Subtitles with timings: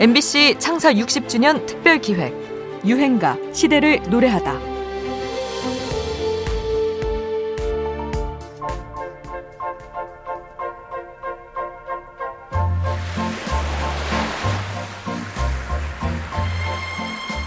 [0.00, 2.32] MBC 창사 60주년 특별 기획
[2.86, 4.52] 유행가 시대를 노래하다.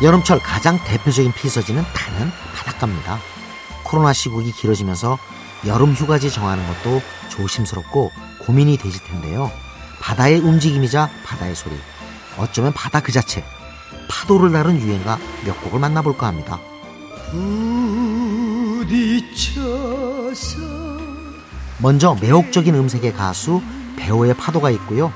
[0.01, 3.19] 여름철 가장 대표적인 피서지는 단연 바닷가입니다.
[3.85, 5.17] 코로나 시국이 길어지면서
[5.67, 8.11] 여름 휴가지 정하는 것도 조심스럽고
[8.41, 9.49] 고민이 되실 텐데요.
[10.01, 11.75] 바다의 움직임이자 바다의 소리,
[12.37, 13.43] 어쩌면 바다 그 자체,
[14.09, 16.59] 파도를 다룬 유행가 몇 곡을 만나볼까 합니다.
[21.79, 23.61] 먼저 매혹적인 음색의 가수
[23.97, 25.11] 배우의 파도가 있고요.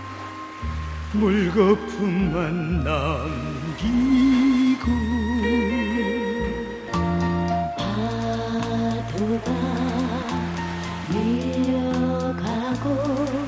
[1.12, 4.92] 물거품만 남기고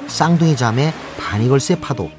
[0.07, 2.09] 쌍둥이 자매 바니걸스의 파도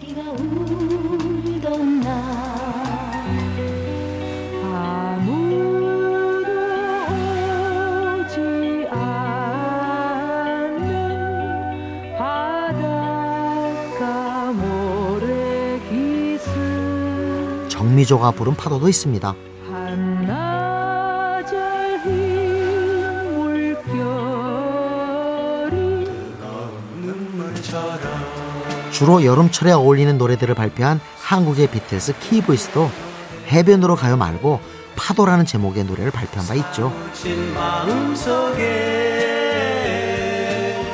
[17.78, 19.34] 정미조가 부른 파도도 있습니다.
[28.90, 32.90] 주로 여름철에 어울리는 노래들을 발표한 한국의 비틀스 키보이스도
[33.46, 34.58] 해변으로 가요 말고
[34.96, 36.92] 파도라는 제목의 노래를 발표한 바 있죠.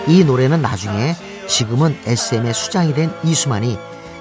[0.06, 1.14] 이 노래는 나중에
[1.48, 3.78] 지금은 SM의 수장이 된 이수만이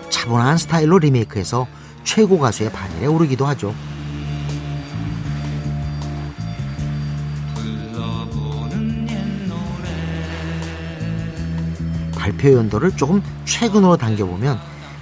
[0.09, 1.67] 차분한 스타일로 리메이크해서
[2.03, 3.73] 최고 가수의 반열에 오르기도 하죠.
[12.15, 14.57] 발표 연도를 조금 최근으로 당겨보면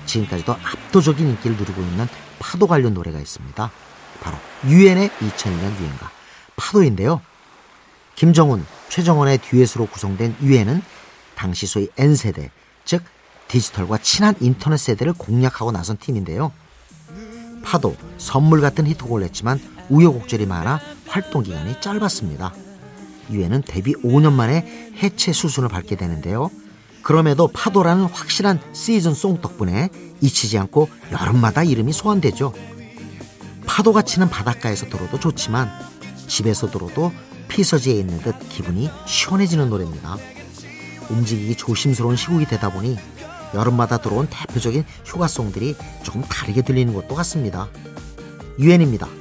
[0.07, 2.07] 지금까지도 압도적인 인기를 누리고 있는
[2.39, 3.71] 파도 관련 노래가 있습니다.
[4.21, 6.09] 바로 유엔의 2002년 유행가
[6.55, 7.21] 파도인데요.
[8.15, 10.81] 김정훈, 최정원의 듀엣으로 구성된 유엔은
[11.35, 12.51] 당시 소위 N세대,
[12.85, 13.03] 즉
[13.47, 16.51] 디지털과 친한 인터넷 세대를 공략하고 나선 팀인데요.
[17.63, 22.53] 파도, 선물 같은 히트곡을 냈지만 우여곡절이 많아 활동 기간이 짧았습니다.
[23.29, 26.49] 유엔은 데뷔 5년 만에 해체 수순을 밟게 되는데요.
[27.01, 29.89] 그럼에도 파도라는 확실한 시즌 송 덕분에
[30.21, 32.53] 잊히지 않고 여름마다 이름이 소환되죠.
[33.65, 35.69] 파도가 치는 바닷가에서 들어도 좋지만
[36.27, 37.11] 집에서 들어도
[37.47, 40.17] 피서지에 있는 듯 기분이 시원해지는 노래입니다.
[41.09, 42.97] 움직이기 조심스러운 시국이 되다 보니
[43.53, 47.69] 여름마다 들어온 대표적인 휴가송들이 조금 다르게 들리는 것도 같습니다.
[48.59, 49.20] 유엔입니다.